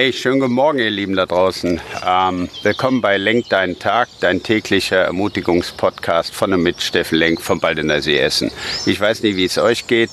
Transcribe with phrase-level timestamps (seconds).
[0.00, 1.80] Hey, schönen guten Morgen, ihr Lieben da draußen.
[2.06, 7.58] Ähm, willkommen bei Lenk deinen Tag, dein täglicher Ermutigungspodcast von und mit Steffen Lenk vom
[7.58, 8.52] Baldener See Essen.
[8.86, 10.10] Ich weiß nicht, wie es euch geht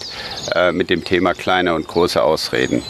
[0.56, 2.82] äh, mit dem Thema kleine und große Ausreden.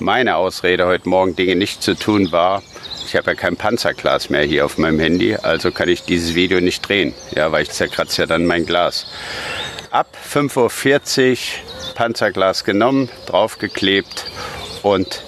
[0.00, 2.64] Meine Ausrede heute Morgen Dinge nicht zu tun war,
[3.06, 6.60] ich habe ja kein Panzerglas mehr hier auf meinem Handy, also kann ich dieses Video
[6.60, 9.06] nicht drehen, ja, weil ich zerkratze ja dann mein Glas.
[9.92, 14.24] Ab 5.40 Uhr Panzerglas genommen, draufgeklebt
[14.82, 15.22] und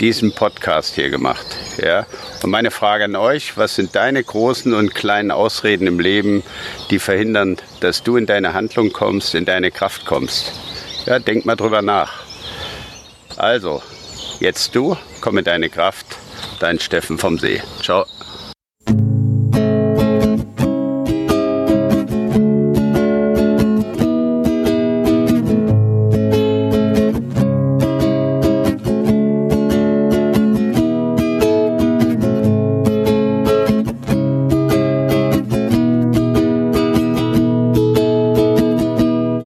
[0.00, 1.46] diesen Podcast hier gemacht.
[1.82, 2.06] Ja?
[2.42, 6.42] Und meine Frage an euch, was sind deine großen und kleinen Ausreden im Leben,
[6.90, 10.52] die verhindern, dass du in deine Handlung kommst, in deine Kraft kommst?
[11.06, 12.24] Ja, denk mal drüber nach.
[13.36, 13.82] Also,
[14.40, 16.06] jetzt du, komm in deine Kraft,
[16.58, 17.62] dein Steffen vom See.
[17.82, 18.06] Ciao.